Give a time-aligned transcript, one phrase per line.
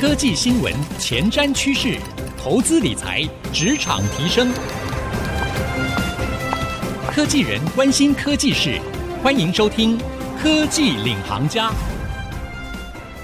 [0.00, 1.98] 科技新闻、前瞻趋势、
[2.40, 4.48] 投资理财、职场提升，
[7.10, 8.78] 科技人关心科技事，
[9.24, 9.98] 欢迎收听
[10.40, 11.68] 《科技领航家》。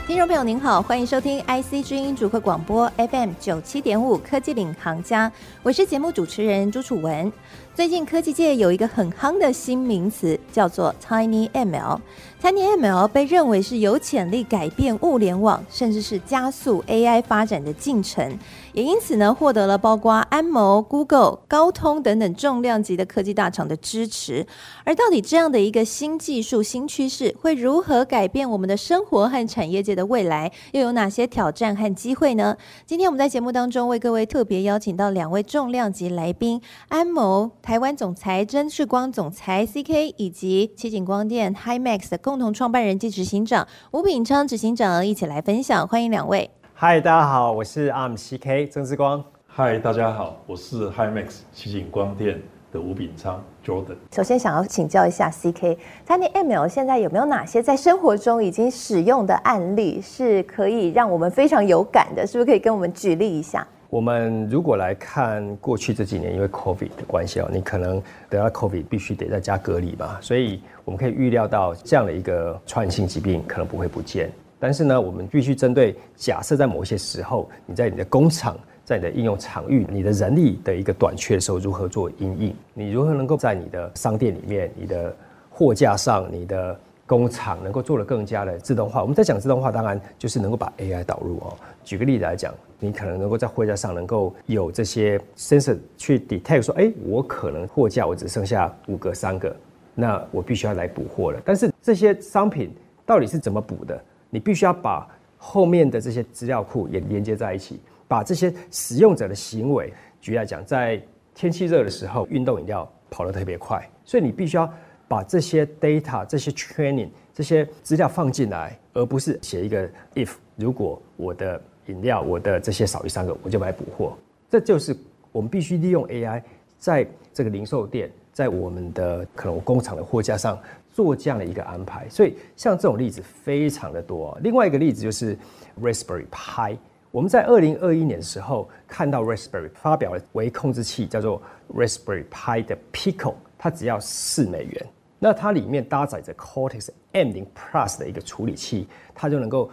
[0.04, 5.30] 听众朋友您好，欢迎收听 IC 之音主客广播 FM 九七点五《科技领航家》，
[5.62, 7.32] 我是节目主持人朱楚文。
[7.72, 12.00] 最近科技界有一个很夯的新名词，叫做 Tiny ML。
[12.44, 18.38] Tiny ML 被认为是有潜力改变物联网，甚至是加速 AI 发展的进程，
[18.74, 24.46] 也因此呢，获得了包括安谋、Google、高通等等重量级的科技大厂的支持。
[24.84, 32.56] 而到底这样的一个新技术、新趋势会如何改变我们的生活和产业界的未来，又有哪些挑战和机会呢？
[32.84, 42.34] 今天我们在节目当中为各位特别邀请到两位重量级来宾：安谋台湾总裁、真视光总裁 CK，以及奇景光电 Himax 的共。
[42.34, 46.50] 同创办人及执行长吴秉昌执行长一起来分享，欢迎两位。
[46.76, 49.24] 嗨，大家好，我是 ARM CK 曾志光。
[49.46, 53.94] 嗨，大家好，我是 Himax 奇景光电的吴炳昌 Jordan。
[54.10, 62.26] 首先想要请教一下 CK，Tiny ML 现在有没有哪些在生活中已经使用的案例是可以让我们非常有感的？
[62.26, 63.64] 是不是可以跟我们举例一下？
[63.88, 74.28] 我们如果来看过去这几年，因为 COVID 的关系哦，你可能得到 COVID 必须得在家隔离嘛，所以我们可以预料到这样的一个传染性疾病可能不会不见。
[74.58, 82.54] 但是呢，我们必须针对假设在某一些时候，你在你的工厂、在你的应用场域、你的人力的一个短缺的时候，如何做因应？
[82.72, 85.14] 你如何能够在你的商店里面、你的
[85.50, 89.02] 货架上、你的工厂能够做得更加的自动化？
[89.02, 91.56] 我们在讲自动化，当然就是能够把 AI 导入哦。
[91.84, 92.54] 举个例子来讲。
[92.80, 99.56] 你可能能够在货架上能够有这些 sensor 去 detect 说，哎，我可能货架我只剩下五个、三个，
[99.94, 101.40] 那我必须要来补货了。
[101.46, 102.70] 但是这些商品
[103.06, 103.98] 到底是怎么补的？
[104.34, 111.00] 你必须要把后面的这些资料库也连接在一起，把这些使用者的行为，举例来讲，在
[111.36, 114.68] 天气热的时候，运动饮料跑得特别快，所以你必须要
[115.06, 121.62] 把这些 data、这些 training、这些资料放进来，而不是写一个 if 如果我的。
[121.88, 124.16] 饮料，我的这些少于三个，我就来补货。
[124.48, 124.96] 这就是
[125.32, 126.42] 我们必须利用 AI，
[126.78, 130.58] 在这个零售店，在我们的可能工厂的货架上
[130.94, 132.08] 做这样的一个安排。
[132.08, 134.38] 所以像这种例子非常的多。
[134.42, 135.36] 另外一个例子就是
[135.78, 136.78] Raspberry Pi。
[137.10, 141.42] 我们在二零二一年的时候看到 Raspberry 发表了微控制器，叫做
[141.74, 144.86] Raspberry Pi 的 Pico，它只要四美元。
[145.18, 149.68] 那它里面搭载着 Cortex M0 Plus 的一个处理器，它就能够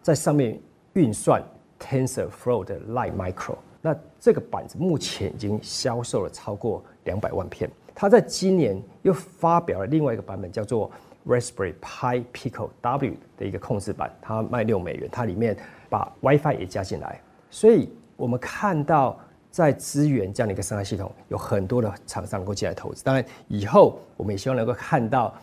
[0.00, 0.58] 在上面。
[0.94, 1.40] 运算
[1.78, 7.70] TensorFlow 的 Light Micro，那这个板子目前已经销售了超过两百万片。
[8.00, 10.90] 它在今年又发表了另外一个版本，叫做
[11.26, 15.06] Raspberry Pi Pico W 的一个控制板，它卖六美元。
[15.12, 15.54] 它里面
[15.90, 23.04] 把 WiFi 也加进来，所以我们看到在资源这样的一个生态系统，有很多的厂商能够进来投资。
[23.04, 25.34] 当然，以后我们也希望能够看到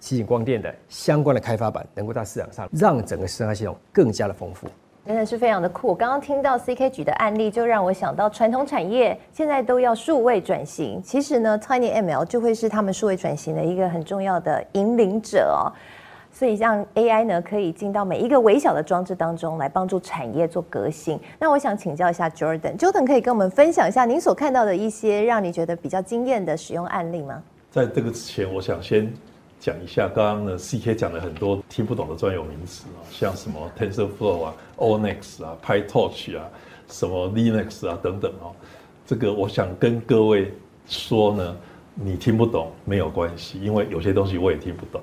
[0.00, 4.66] 奇景光电的相关的开发板能够在市场上，让整个生态系统更加的丰富。
[5.06, 5.94] 真的是非常的酷。
[5.94, 11.02] 刚刚听到 CK 举的案例，就让我想到传统产业现在都要数位转型。
[11.02, 15.72] 其实呢，Tiny ML 就会是他们数位转型的一个很重要的引领者哦。
[16.32, 21.18] 所以，让 AI 呢可以进到每一个微小的装置当中来帮助产业做革新。
[21.40, 27.42] 那我想请教一下 Jordan，Jordan 可以跟我们分享一下您所看到的一些让你觉得比较惊艳的使用案例吗？
[27.72, 29.12] 在这个之前，我想先。
[29.60, 36.48] 讲一下，刚刚呢，CK 讲了很多听不懂的专有名词啊，像什么 TensorFlow 啊、Onyx 啊、PyTorch 啊、
[36.88, 38.56] 什么 Linux 啊等等哦。
[39.06, 40.50] 这个我想跟各位
[40.86, 41.54] 说呢，
[41.94, 44.98] 你听不懂没有关系，因为有些东西我也听不懂。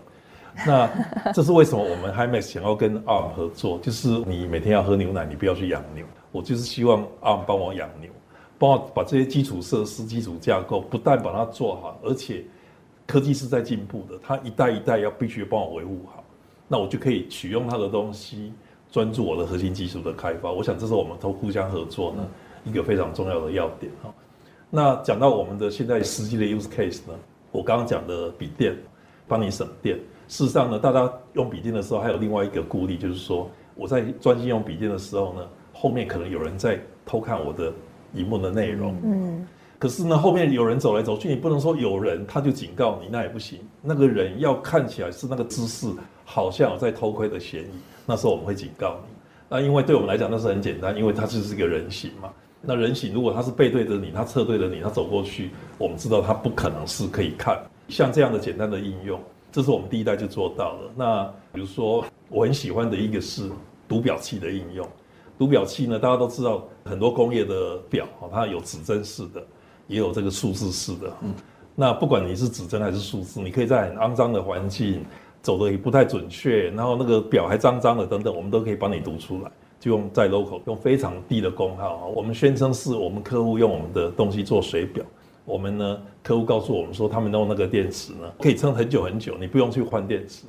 [0.65, 0.89] 那
[1.35, 3.77] 这是为什么我们 Himax 想要跟 ARM 合作？
[3.77, 6.03] 就是你每天要喝牛奶，你不要去养牛。
[6.31, 8.09] 我就是希望 ARM 帮我养牛，
[8.57, 12.43] 帮我把这些基础设施、基础架构不但把它做好，而且。
[13.07, 16.23] 科技是在进步的，它一代一代要必须帮我维护好，
[16.67, 18.51] 那我就可以取用它的东西，
[18.91, 20.51] 专注我的核心技术的开发。
[20.51, 22.27] 我想这是我们都互相合作呢
[22.65, 24.13] 一个非常重要的要点哈。
[24.69, 27.17] 那讲到我们的现在实际的 use case 呢，
[27.49, 28.75] 我刚刚讲的笔电
[29.25, 37.71] 帮你省电，事实上呢，大家用笔电的时候还有另外一个顾虑，就是说我在专心用笔电的时候呢，后面可能有人在偷看我的
[38.13, 38.97] 荧幕的内容。
[39.01, 39.47] 嗯。
[39.79, 43.59] 可是呢，后面有人走来走去，你不能说有人他就警告你，那也不行。
[43.81, 45.87] 那个人要看起来是那个姿势，
[46.25, 47.69] 好像有在偷窥的嫌疑，
[48.05, 49.15] 那时候我们会警告你。
[49.49, 52.29] 那因为对我们来讲那是很简单，因为他就是一个人形嘛。
[52.59, 57.57] 那人形如果他是背对着你，他侧对着你，他走过去，我们知道他不可能是可以看。
[57.87, 59.21] 像这样的简单的应用，
[59.51, 60.91] 这是我们第一代就做到了。
[60.95, 61.23] 那
[61.53, 63.49] 比如说我很喜欢的一个是
[63.87, 64.85] 读表器的应用。
[65.37, 69.45] 读表器呢，大家都知道很多工业的表，它有指针式的，
[69.87, 71.13] 也有这个数字式的。
[71.21, 71.33] 嗯，
[71.75, 75.03] 那不管你是指针还是数字，你可以在很肮脏的环境
[75.41, 79.51] 走得也不太准确，然后那个表还脏脏的等等，我们都可以帮你读出来。
[79.79, 85.05] 就用在 local 用非常低的功耗，我们宣称是我们客户用我们的东西做水表。
[85.45, 90.45] 我们呢，客户告诉我们说，他们用那个电池呢，可以撑很久很久，你不用去换电池。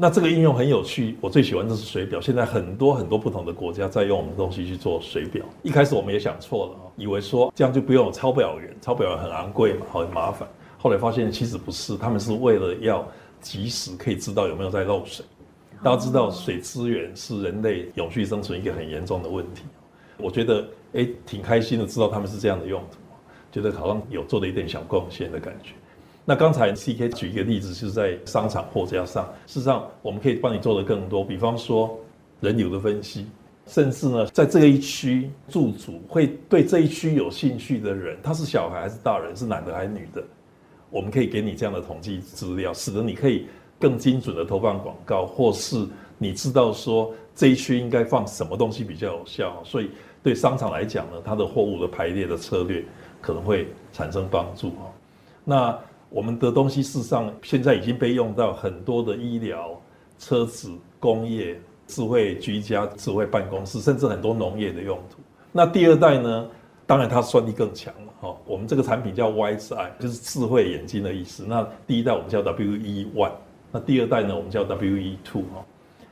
[0.00, 2.20] 那这个应用很有趣，我最喜欢的是水表。
[2.20, 5.44] 现在很多很多不同的国家在用我们的东西去做水表。
[5.64, 10.48] 一开始我们也想错了，以为说这样就不用有抄表员，抄表员很昂贵嘛，很麻烦。
[10.78, 13.04] 后来发现其实不是，他们是为了要
[13.40, 15.26] 及时可以知道有没有在漏水。
[15.82, 19.64] 大家知道水资源是人类永续生存一个很严重的问题。
[20.16, 22.98] 我觉得诶挺开心的，知道他们是这样的用途，
[23.50, 25.72] 觉得好像有做了一点小贡献的感觉。
[26.28, 29.24] 那刚才 CK 举一个例子，就是在商场货架上。
[29.46, 31.98] 事实上，我们可以帮你做的更多，比方说
[32.42, 33.24] 人流的分析，
[33.66, 40.22] 甚至呢，在这一区驻足会对这一区有兴趣的人，他是小孩还是大人，是男的还是女的，
[40.90, 43.46] 我们可以给你这样的统计资料，使得你可以
[43.80, 45.82] 更精准的投放广告，或是
[46.18, 49.62] 你知道说这一区应该放什么东西比较有效。
[49.64, 49.90] 所以
[50.22, 52.84] 对商场来讲呢，它的货物的排列的策略
[53.18, 54.92] 可能会产生帮助哈。
[55.42, 55.78] 那
[56.10, 59.80] 我们的东西事实上现在已经被用到很多的医疗、
[60.18, 65.18] 车子、工业、智慧居家、智慧办公室，甚至很多农业的用途。
[65.52, 66.48] 那第二代呢？
[66.86, 68.36] 当然它算力更强了哈。
[68.46, 71.44] 我们这个产品叫 Wise Eye，就是智慧眼睛的意思。
[71.46, 73.32] 那第一代我们叫 WE One，
[73.70, 75.64] 那第二代呢我们叫 WE Two 哈。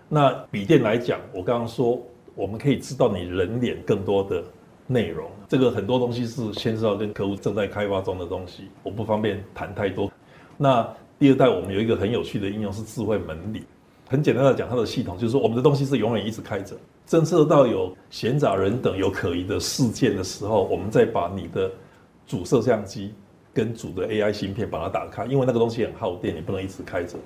[0.08, 2.00] 那笔电来讲，我刚刚说
[2.34, 4.42] 我们可以知道你人脸更多的。
[4.88, 10.10] 内容，这个很多东西是牵涉到跟客户正在开发中的东西，我不方便谈太多。
[10.56, 10.88] 那
[11.18, 13.62] 第二代我们有一个很有趣的应用是智慧门铃，
[14.08, 16.76] 很简单的讲，它的系统就是说我们的东西是永远一直开着，
[17.08, 21.70] 侦测到有闲杂人等有可疑的事件的时候，我们再把你的
[22.26, 23.14] 主摄像机
[23.54, 27.16] 跟主的 AI 芯片把它打开，因为那个东西很耗电，你不能一直开着。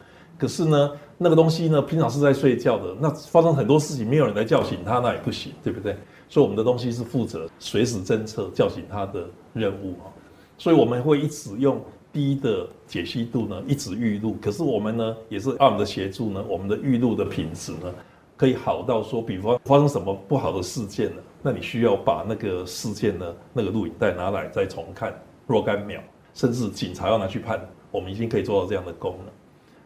[0.40, 5.94] 可是呢，那个东西呢，平常是在睡觉的，那发生很多事情，没有人来叫醒它，那也不行，对不对？
[6.30, 10.08] 所以我们的东西是负责随时侦测、叫醒它的任务啊。
[10.56, 11.78] 所以我们会一直用
[12.10, 14.38] 低的解析度呢，一直预录。
[14.40, 17.92] 可是我们呢，也是 ARM 的协助呢，我们的预录的品质呢，
[18.38, 25.14] 可以好到说，比方发生什么不好的事件了，那你需要把那个事件呢，那个录影带拿来再重看
[25.46, 26.00] 若干秒，
[26.32, 27.60] 甚至警察要拿去判，
[27.90, 29.26] 我们已经可以做到这样的功能。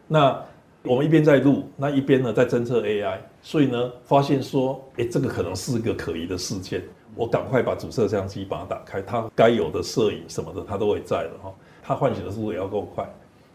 [0.07, 0.39] 那
[0.83, 6.83] 我们一边在录，那一边呢在侦测 AI，所以呢发现说，诶，这个可能是一个可疑的事件，
[7.15, 13.03] 我赶快把主摄像机把它打开，它该有的摄影什么的它都会在的哈，它唤醒的速度也要够快，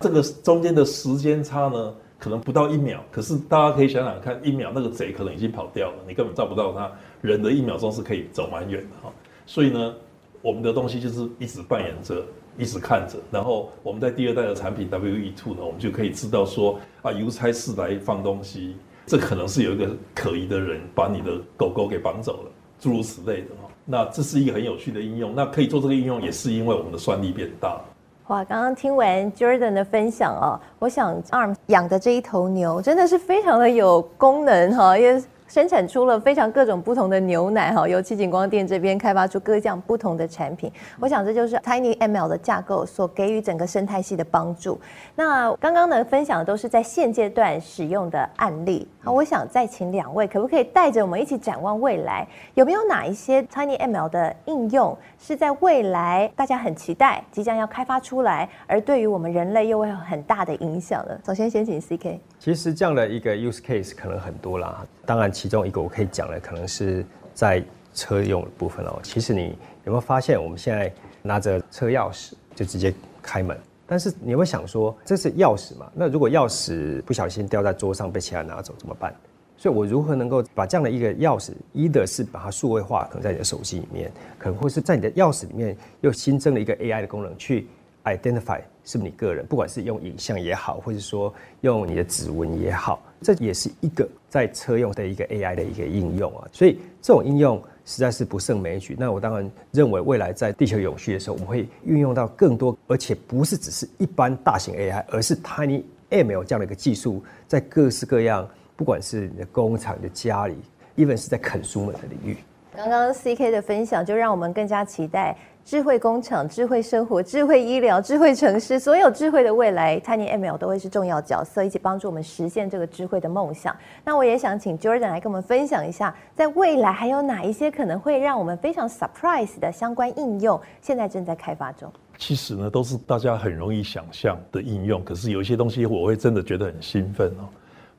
[0.00, 6.90] 这个中间的时间差呢可能不到一秒，可是大家可以想想看，一秒那个贼可能已经跑掉了，你根本照不到他，
[7.22, 9.12] 人的一秒钟是可以走蛮远的哈，
[9.46, 9.94] 所以呢
[10.42, 12.24] 我们的东西就是一直扮演着。
[12.56, 18.76] 一直看着，然后我们在第二代的产品 WE2 呢，我们就可以知道说啊，邮差是来放东西，
[19.06, 23.68] 这可能是有一个可疑的人把你的狗狗给绑走了，诸如此类的哈。
[23.84, 27.80] 那这是一个很有趣的应用，那可以做这个应用也是因为我们的算力变大。
[28.28, 35.22] 哇，刚刚听完 Jordan 的分享哦，我想 ARM 养的这一头牛真的是非常的有功能哈，因为。
[35.50, 40.70] 生产出了非常各种不同的牛奶哈，由七景光电这边开发出各项不同的产品。
[41.00, 44.80] 我想这就是 TinyML 的架构所给予整个生态系的帮助。
[45.16, 48.86] 那刚刚呢分享的都是在现阶段使用的案例。
[49.02, 52.24] 好，我想再请两位可不可以带着我们一起展望未来？
[52.54, 61.20] 有没有哪一些 TinyML 的应用是在未来大家很期待即将要开发出来，而对于我们人类又会有很大的影响的？
[61.26, 62.20] 首先先请 CK。
[62.40, 65.30] 其实这样的一个 use case 可能很多啦，当然。
[65.30, 67.04] 其中一个我可以讲的，可能是
[67.34, 68.98] 在车用部分哦。
[69.02, 69.48] 其实你
[69.84, 73.54] 有没有发现，我们现在拿着车钥匙就直接开门？
[73.86, 75.92] 但是你会想说，这是钥匙嘛？
[75.94, 79.14] 那如果钥匙不小心掉在桌上被其他人拿走怎么办？
[79.58, 87.66] 所以我如何能够把这样的一个钥匙，一的是把它数位化，可能在你的手机里面，可能或是在你的钥匙里面又新增了一个 AI 的功能去
[88.04, 93.02] identify 是不是你个人，不管是用影像也好，或者说用你的指纹也好。
[93.22, 98.96] 这也是一个在车用的一个 AI 的一个应用啊，所以这种应用实在是不胜枚举。
[98.98, 110.56] 那我当然认为未来在地球永续的时候，我们会运用到更多，而且不是只是一般大型 AI，而是 Tiny ML 这样的一个技术，在各式各样，不管是你的工厂、你的家里
[110.96, 112.38] ，even 是在肯熟们的领域，
[112.74, 115.36] 刚刚 CK 的分享就让我们更加期待
[115.70, 123.72] 智慧工厂、智慧生活、智慧医疗、智慧城市，所有智慧的未来，tinyML 都会是重要角色，一起帮助我们实现这个智慧的梦想。
[124.04, 131.88] 那我也想请 Jordan 来跟我们分享一下，在未来还有哪一些可能会让我们非常 surprise 的相关应用，现在正在开发中。
[132.18, 137.46] 其实呢，都是大家很容易想象的应用，可是有一些东西我会真的觉得很兴奋哦。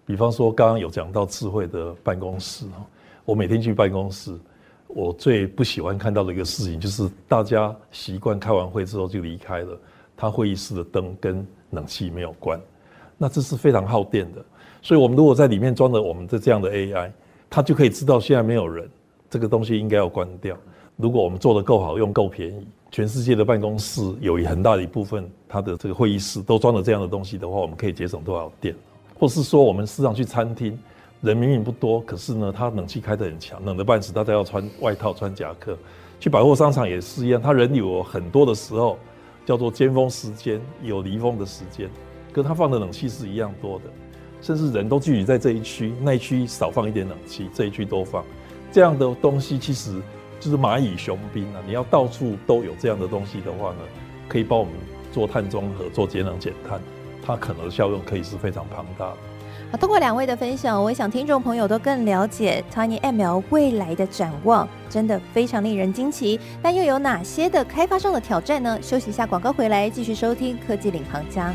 [0.06, 2.84] 比方说，刚刚有讲到智慧的办公室哦，
[3.24, 4.38] 我每天去办公室。
[4.94, 9.78] 我最不喜欢看到的一个事情，就是大家习惯开完会之后就离开了，
[10.18, 12.60] 他会议室的灯跟冷气没有关，
[13.18, 14.44] 那这是非常耗电的。
[14.82, 17.12] 所以，我们如果在里面装了我们的这样的 AI，
[17.50, 18.90] 它就可以知道现在没有人，
[19.30, 20.58] 这个东西应该要关掉。
[20.98, 28.76] 如果我们做得够好，用够便宜，全世界的办公室有一很大的一部分，它的这个会议室都装了这样的东西的话，我们可以节省多少电？
[29.18, 30.78] 或是说，我们时常去餐厅。
[31.22, 35.78] 人明明不多，可是呢，它冷气开得很强，冷得半死，大家要穿外套、穿夹克。
[36.20, 38.98] 去百货商场也是一样，它人有很多的时候，
[39.46, 41.88] 叫做尖峰时间，有离峰的时间，
[42.34, 43.86] 跟它放的冷气是一样多的。
[44.42, 48.26] 甚至人都聚集在这一区，那一区少放一点冷气，这一区多放。
[48.72, 50.02] 这样的东西其实
[50.40, 51.62] 就是蚂蚁雄兵啊！
[51.68, 53.80] 你要到处都有这样的东西的话呢，
[54.28, 54.74] 可以帮我们
[55.12, 56.82] 做碳中和、做节能减碳，
[57.22, 59.18] 它可能效用可以是非常庞大的。
[59.78, 66.40] 通过两位的分享，我想听众朋友都更了解 tinyML 未来的展望，真的非常令人惊奇。
[66.62, 68.78] 但又有哪些的开发上的挑战呢？
[68.82, 71.54] 休息一下，广告回来继续收听科技领航家。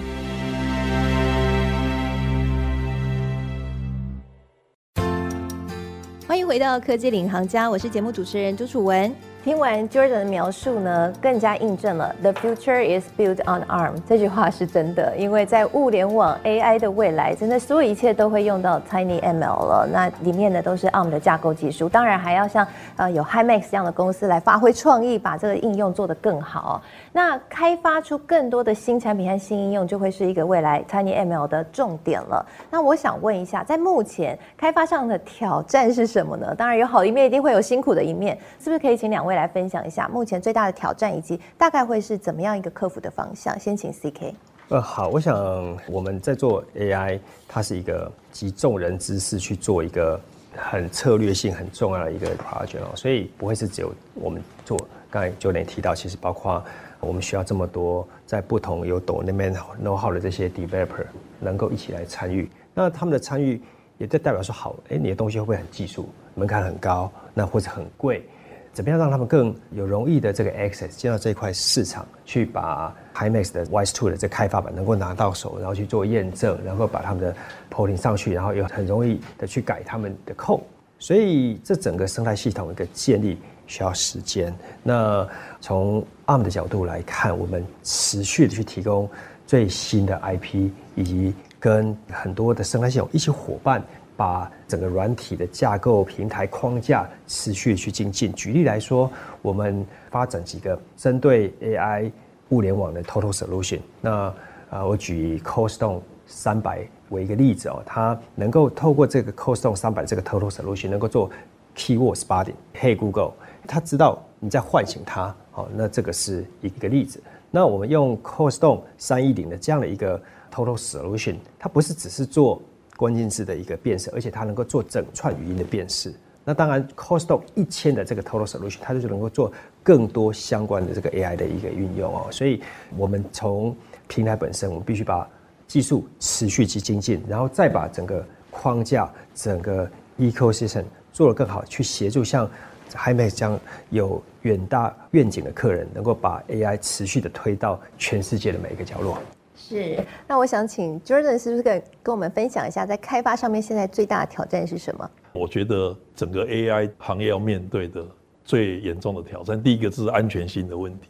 [6.26, 9.14] 欢迎回到科技领航家，我是节目主持人朱楚文。
[9.46, 15.16] 听完 Jordan 的描述呢，更加印证了 “The future is built on ARM” 这句话是真的。
[15.16, 19.88] 因为在物联网 AI 的未来，真的所有一切都会用到 tinyML 了。
[19.88, 26.82] 那里面呢都是 ARM 的架构技术，当然还要像呃有 Himax 这样的公司来发挥创意，把这个应用做得更好。
[27.12, 32.44] 那开发出更多的新产品和新应用，就会是一个未来 tinyML 的重点了。
[32.68, 36.52] 那我想问一下，在目前开发上的挑战是什么呢？
[36.56, 43.58] 当然有好一面，一定会有辛苦的一面，是不是可以请两位来分享一下目前最大的挑战，以及大概会是怎么样一个克服的方向？
[43.60, 44.34] 先请 CK。
[44.68, 50.20] 呃，好，我想我们在做 AI，它是一个集众人之事去做一个
[50.56, 54.76] 很策略性很重要的一个 project 哦，所以不会是只有我们做。
[55.08, 56.62] 刚才就连提到，其实包括
[56.98, 61.06] 我们需要这么多在不同有懂那边 know how 的这些 developer
[61.38, 63.62] 能够一起来参与，那他们的参与
[63.98, 68.28] 也就代表说，好，哎，你的东西会不会很技术门槛很高，那或者很贵？
[68.76, 77.34] 怎么样让他们更有容易的这个 access 进到这块市场，去把 Himax 的 WISE2 的这开发版能够拿到手，然后去做验证，然后把他们的
[77.72, 80.60] porting 上去，然后又很容易的去改他们的 code。
[80.98, 84.54] 所以这整个生态系统一个建立需要时间。
[84.82, 85.26] 那
[85.58, 89.08] 从 ARM 的角度来看，我们持续的去提供
[89.46, 93.82] 最新的 IP，以及跟很多的生态系统一起伙伴。
[94.16, 98.32] 把整个软体的架构、平台框架持续去精进。
[98.32, 99.10] 举例来说，
[99.42, 102.10] 我们发展几个针对 AI
[102.48, 103.80] 物联网的 Total Solution。
[104.00, 104.34] 那
[104.70, 106.80] 啊，我举 Costone 三百
[107.10, 111.30] 为一个例子哦，它能够透过这个 Costone 三百这个 Total Solution，能够做
[111.76, 112.54] Keyword Spotting。
[112.74, 113.32] Hey Google，
[113.66, 115.34] 它知道你在唤醒它。
[115.52, 117.22] 好，那这个是一个例子。
[117.50, 120.20] 那我们用 Costone 三一零的这样的一个
[120.52, 122.60] Total Solution，它不是只是做
[122.96, 126.12] 关键字的一个辨识，而且它能够做整串语音的辨识。
[126.44, 132.28] 那当然，costo 一千的这个 Total Solution，它就能够做更多相关的这个 AI 的一个运用哦。
[132.30, 132.62] 所以，
[132.96, 133.76] 我们从
[134.06, 135.28] 平台本身，我们必须把
[135.66, 142.48] 技术持续去精进，然后再把整个框架、整个 ecosystem 做得更好，去协助像
[142.92, 143.58] Himax 这样
[143.90, 149.18] 有远大愿景的客人，能够把 AI 持续的推到全世界的每一个角落。
[149.56, 155.10] 是，那我想请 Jordan 是不是可以跟我们分享一下，在开发上面现在最大的挑战是什么？
[155.32, 158.06] 我觉得整个 AI 行业要面对的
[158.44, 161.08] 最严重的挑战，第一个是安全性的问题。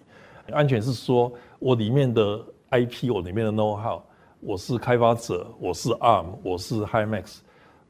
[0.53, 4.01] 安全是说我里面的 IP，我里面的 know how，
[4.39, 7.39] 我是开发者，我是 ARM，我是 Himax，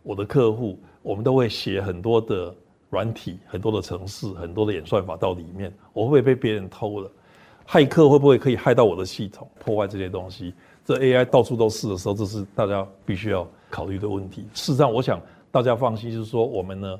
[0.03, 2.55] 我的客户，我们都会写很多的
[2.89, 7.11] 软体、很多的程式、很多的演算法到里面，我会被别人偷了？
[7.69, 10.55] 骇客会不会可以害到我的系统，破坏这些东西？
[10.85, 14.47] 这 AI 到处都是的时候，这是大家必须要考虑的问题。
[14.55, 15.21] 事实上，我想
[15.51, 16.97] 大家放心，就是说我们呢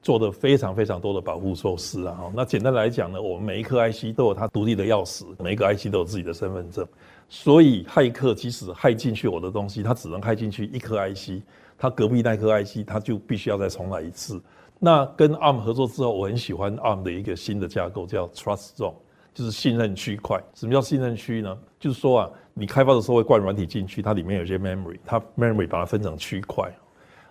[0.00, 2.30] 做的非常非常多的保护措施啊。
[2.32, 6.86] 那简单来讲呢，我们每一颗 IC 都有它独立的钥匙，每一个 IC 都有自己的身份证。
[7.28, 11.42] 所以骇客即使骇进去我的东西，他只能骇进去一颗 IC，
[11.76, 14.40] 他隔壁那颗 IC 他就必须要再重来一次。
[14.78, 18.94] 那跟 ARM 合作之后，我很喜欢 ARM 的一个新的架构，叫 Trust Zone，
[19.34, 20.40] 就是信任区块。
[20.54, 21.58] 什么叫信任区呢？
[21.78, 26.72] 就是说啊，你开发的时候会灌软体进去，它里面有些 memory，它 memory 把它分成区块。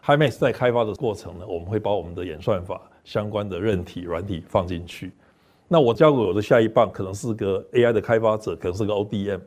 [0.05, 5.13] Himax 在开发的过程呢，我们会把我们的演算法相关的韧体、软体放进去。
[5.69, 9.39] 那我交给我的下一棒，可能是个 AI 的开发者，可能是个 ODM，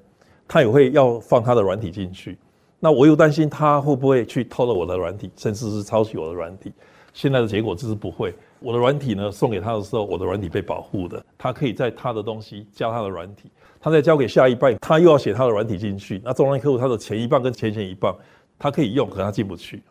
[0.49, 2.39] 他也会要放他的软体进去。
[2.81, 6.73] 那我又担心他会不会去偷了我的软体，甚至是抄袭我的软体。
[7.13, 8.35] 现在的结果就是不会。
[8.59, 16.21] 我的软体呢，送给他的时候，我的软体被保护的，他可以在他的东西加他的软体，他再交给下一半，他又要写他的软体进去。
[16.25, 18.17] 那终端客户他的前一棒跟前前一棒，
[18.59, 19.83] 他可以用，可他进不去。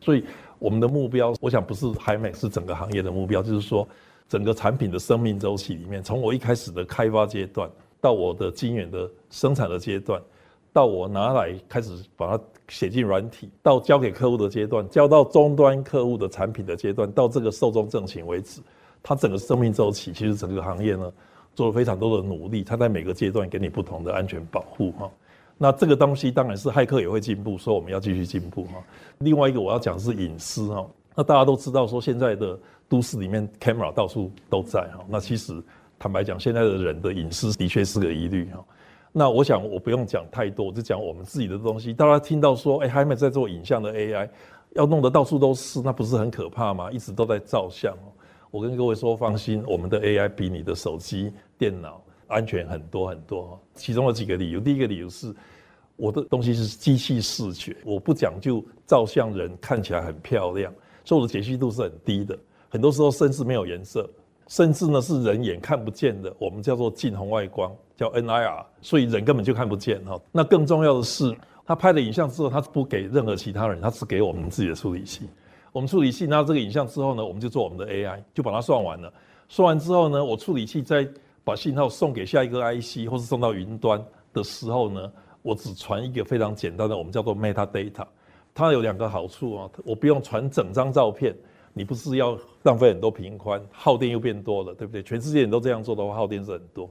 [0.00, 0.24] 所以
[0.58, 3.86] 我们的目标，我想不是 Himax，是整个行业的目标，就是说
[4.28, 10.20] 整个产品的生命周期里面，从我一开始的开发阶段，到我的晶圆的生产的阶段。
[10.74, 18.60] 到我拿来开始把它写进软体，到交给客户的阶段，交到终端客户的产品的阶段，到这个寿终正寝为止，
[19.00, 21.12] 它整个生命周期，其实整个行业呢
[21.54, 25.08] 做了非常多的努力，它在每个阶段给你不同的安全保护哈。
[25.56, 28.82] 那这个东西当然是骇客也会进步，所以我们要继续进步哈。
[29.18, 30.84] 另外一个我要讲的是隐私哈。
[31.14, 35.04] 那大家都知道说现在的都市里面 camera 到处都在哈。
[35.08, 35.62] 那其实
[36.00, 38.64] 坦白讲，现在的人的隐私的确是个疑虑哈。
[39.16, 41.94] 那我想我不用讲太多，我就讲我们自己的东西。
[41.94, 44.28] 大家听到说，哎，Himax 在做影像的 AI，
[44.72, 46.90] 要弄得到处都是，那不是很可怕吗？
[46.90, 47.96] 一直都在照相。
[48.50, 53.56] 我跟各位说，放心，我们的 AI 比你的手机、电脑安全很多很多。
[53.74, 55.32] 其中有几个理由，第一个理由是，
[55.94, 62.36] 我的东西是机器视觉，我不讲究照相人看起来很漂亮，所以我的解析度是很低的，
[62.68, 64.10] 很多时候甚至没有颜色。
[64.48, 70.20] 甚至呢是人眼看不见的，我们叫做近红外光，叫 NIR，所以人根本就看不见哈。
[70.30, 71.34] 那更重要的是，
[71.64, 75.28] 他拍了影像之后，他不给任何其他人，他只给我们自己的处理器。
[75.72, 79.12] 我们处理器拿到这个影像之后呢，我们就做我们的 AI，就把它算完了。
[79.48, 81.08] 算完之后呢，我处理器再
[81.42, 88.06] 把信号送给下一个 IC，或是送到云端的时候呢，我只传一个非常简单的，我们叫做 metadata。
[88.54, 91.34] 它有两个好处啊，我不用传整张照片。
[91.76, 95.02] 你不是要浪费很多频宽，耗电又变多了，对不对？
[95.02, 96.88] 全世界人都这样做的话，耗电是很多。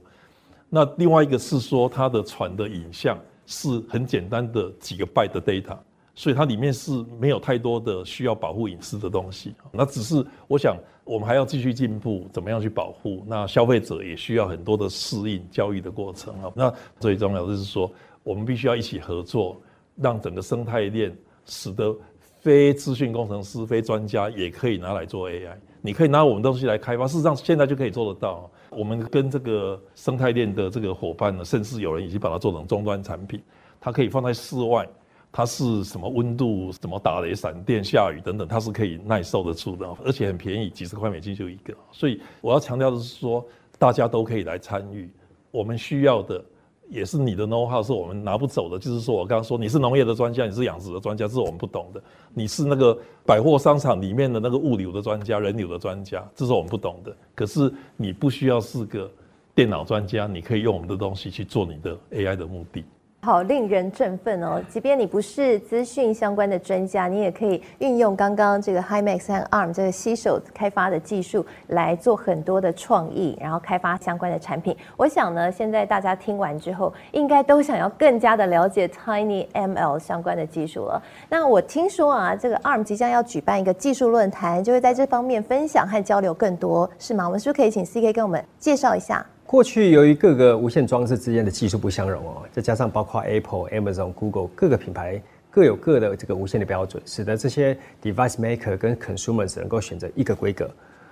[0.68, 5.78] 那另外一个是说，它的传的影像是很简单的几个 byte 的 data，
[6.14, 9.54] 所以它里面是没有太多的需要保护隐私的东西。
[9.72, 13.24] 那只是我想，我们还要继续进步，怎么样去保护？
[13.26, 16.52] 那消费者也需要很多的适应教育的过程啊。
[16.54, 17.90] 那最重要的就是说，
[18.22, 19.58] 我们必须要一起合作，
[19.96, 21.96] 让整个生态链使得。
[22.44, 25.56] 非资讯工程师、非专家也可以拿来做 AI。
[25.80, 28.50] 你可以拿我们东西来开发，事实上现在就可以做得到。
[28.68, 33.42] 我们跟这个生态链的这个伙伴呢，甚至有人已经把它做成终端产品。
[33.80, 34.86] 它可以放在室外，
[35.32, 41.74] 它是什么温度、什么打雷、闪电、下雨等等，它是可以耐受得住的，而且很便宜，几十块美金就一个。
[41.92, 43.42] 所以我要强调的是说，
[43.78, 45.08] 大家都可以来参与。
[45.50, 46.44] 我们需要的。
[46.88, 52.00] 也是你的 know how 是我们拿不走的，就是说我刚刚说你是农业的专家，你是养殖的专家，这是我们不懂的；
[52.32, 57.16] 你是那个百货商场里面的那个物流的专家、人流的专家，这是我们不懂的。
[57.34, 59.10] 可是你不需要是个
[59.54, 62.84] 电脑专家，你可以用我们的东西去做你的 AI 的目的。
[63.24, 64.62] 好令人振奋哦！
[64.68, 74.76] 即便你不是资讯相关的专家，你也可以运用刚刚这个 Himax 和 ARM 这个携手开发的技术来做很多的创意，然后开发相关的产品。
[74.98, 81.02] 我想呢，现在大家听完之后，应该都想要更加的了解 Tiny ML 相关的技术了。
[81.30, 87.24] 那我听说啊，这个 ARM 即将要举办一个技术论坛，就会在这方面分享和交流更多，是吗？
[87.24, 89.24] 我们是不是可以请 CK 跟我们介绍一下？
[89.54, 100.68] 过去由于各个无线装置之间的技术不相容哦，再加上包括 Apple、Amazon、Google 各个品牌各有各的这个无线的标准，使得这些 device maker 跟 consumer 只能够选择一个规格，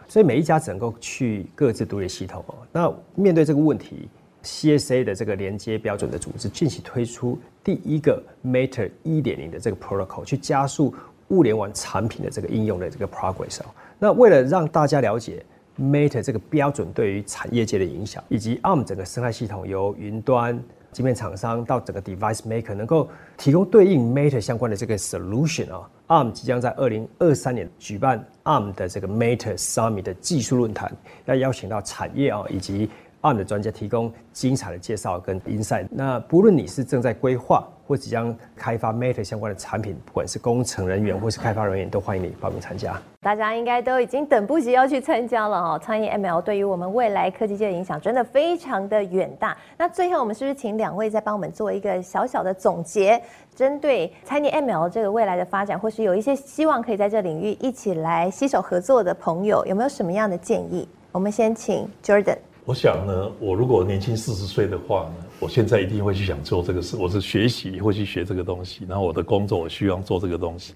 [0.08, 2.56] 所以每一家只能够去各自独立系统哦。
[2.72, 4.08] 那面对这个问题
[4.42, 10.92] ，CSA 的这个连接标准的组织近期推出第一个 Matter 一点零的这个 protocol，去加速
[11.28, 13.66] 物联网产品的这个应用的这个 progress 哦。
[14.00, 15.44] 那为了让大家了解。
[15.80, 23.08] Mate 这个标准对于产业界的影响，以及 ARM 整个生态系统由云端芯片厂商到整个 device maker 能够
[23.38, 30.92] 提供对应 Mate 相关的这个 solution 啊，ARM 即将在二零二三年举办 ARM 的这个 Mate Summit 的技术论坛，
[31.24, 32.90] 要邀请到产业啊以及
[33.22, 35.88] 案的专家提供精彩的介绍跟 insight。
[35.90, 42.94] 那不论你是正在规划或即将开发 Meta 相关的产品，不管是工程人员或是开发人员，都欢迎你报名参加。
[43.20, 45.78] 大家应该都已经等不及要去参加了哈。
[45.78, 49.56] 创意 ML 对于我们未来科技界的影响真的非常的远大。
[49.78, 53.22] 那最后我们是不是请两位再帮我们做一个小小的总结？
[53.54, 60.88] 针对 TinyML 这个未来的发展，或是有一些希望可以在这领域一起来携手合作的朋友，有没有什么样的建议？
[61.12, 62.38] 我们先请 Jordan。
[62.64, 66.96] 我想呢，我如果年轻四十岁的话呢，我现在一定会去想做这个事。
[66.96, 70.72] 我是学习会去学这个东西，然后我的工作我需要做这个东西。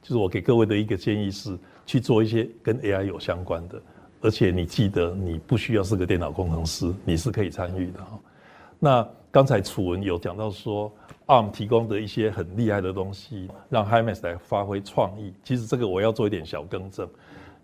[0.00, 3.82] 就是我给各位的一个建议是，去做一些跟 AI 有相关的，
[4.20, 8.20] 而且你记得你不需要是个电脑工程师，你是可以参与的哈。
[8.78, 10.92] 那刚才楚文有讲到说
[11.26, 15.34] ，ARM 提供的一些很厉害的东西，让 Himax 来发挥创意。
[15.42, 17.08] 其实这个我要做一点小更正，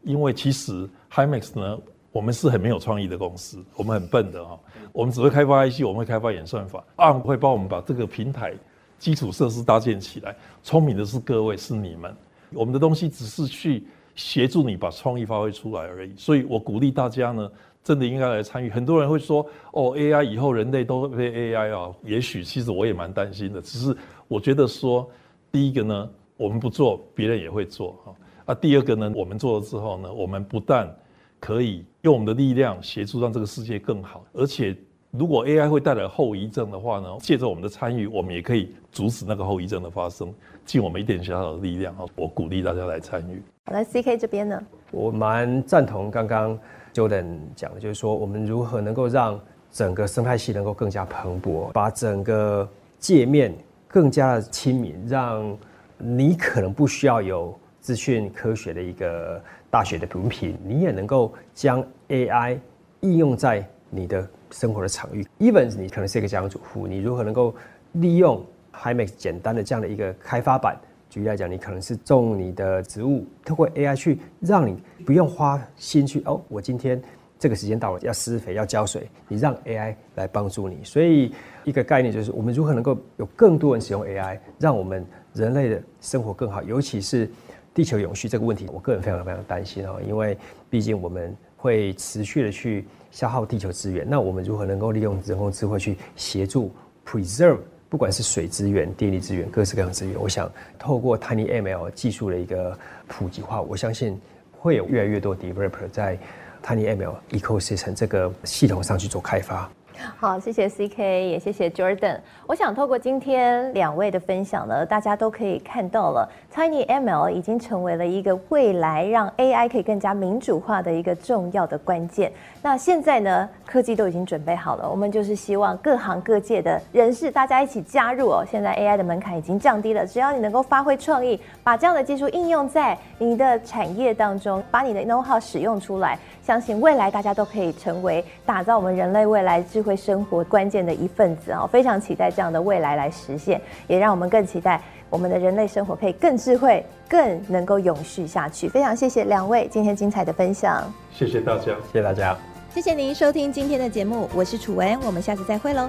[0.03, 1.79] 因为其实 Himax 呢。
[2.13, 4.59] 我们是很没有创意的公司，我们很笨的哈，
[4.93, 8.53] 我们只会开发 IC，我们会开发演算法，ARM 会帮我们把这个平台
[8.99, 10.35] 基础设施搭建起来。
[10.63, 12.15] 聪明的是各位，是你们，
[12.53, 13.85] 我们的东西只是去
[14.17, 16.13] 协助你把创意发挥出来而已。
[16.17, 17.51] 所以我鼓励大家呢，
[17.85, 18.69] 真的应该来参与。
[18.69, 23.63] 很多人会说，哦，AI 以后人类都会被 AI 啊，也许其实我也蛮担心的。
[23.63, 23.97] 只是
[24.27, 25.09] 我觉得说，
[25.53, 28.15] 第一个呢，我们不做，别人也会做哈。
[28.47, 30.93] 啊，第二个呢，我们做了之后呢，我们不但
[31.39, 34.75] 可以用我们的力量协助让这个世界更好，而且
[35.11, 40.33] 如果 AI 会带来后遗症的话呢，借着我们的参与，我们也可以阻止那个后遗症的发生，
[40.65, 42.07] 尽我们一点小小的力量啊。
[42.17, 43.43] 我鼓励大家来参与。
[43.67, 46.59] 好，来 CK 这边呢，我蛮赞同刚刚
[46.95, 49.39] Jordan 讲的，就是说我们如何能够让
[49.71, 52.67] 整个生态系能够更加蓬勃，把整个
[52.99, 53.55] 界面
[53.89, 55.59] 更加的亲民，让
[55.99, 59.43] 你可能不需要有资讯科学的一个。
[59.71, 62.59] 大学的文凭，你也能够将 AI
[63.01, 65.25] 应用在你的生活的场域。
[65.39, 67.55] Even 你可能是一个家庭主妇，你如何能够
[67.93, 70.77] 利用 Himax 简单的这样的一个开发版？
[71.09, 77.01] 举例来讲，你可能是种你的植物，透过 AI 去让你不用花心去哦，我今天
[77.39, 80.79] 这个时间到了要施肥要浇水，你让 AI 来帮助你。
[80.83, 81.33] 所以
[81.65, 87.31] 一个概念就是，我们如何能够有更多人使用 AI，让我们人类的生活更好，尤其是。
[87.73, 90.37] 地球永续这个问题，我个人非常非常担心哦，因为
[90.69, 96.73] 毕竟我们会持续的去消耗地球资源，那我们如何能够利用人工智慧去协助
[97.07, 104.21] preserve，不管是水资源、电力资源、各式各样资源，我想透过 TinyML 技术的一个普及化，我相信
[104.59, 106.19] 会有越来越多 developer 在
[106.65, 109.71] TinyML ecosystem 这个系统上去做开发。
[110.19, 112.19] 好，谢谢 CK，也谢谢 Jordan。
[112.47, 122.33] 我想透过今天两位的分享呢，大家都可以看到了，TinyML 已经成为了一个未来让 AI 可以更加民主化的一个重要的关键。
[122.63, 128.45] 那现在呢，科技都已经准备好了，我们就是希望各行各界的人士大家一起加入哦。
[128.51, 139.90] 现在 AI 的门槛已经降低了，只要你能够发挥创意，把这样的技术应用在你的产业当中，把你的 know-how 使用出来，相信未来大家都可以成为打造我们人类未来智慧。
[139.97, 148.69] 生活关键的一份子啊，非常期待这样的未来来实现，也让我们更期待我们的人类生活可以更智慧、更能够永续下去。
[148.69, 152.37] 非常谢谢两位今天精彩的分享，谢谢大家，谢谢大家，
[152.75, 155.89] 谢谢您收听今天的节目，我是楚文，我们下次再会喽。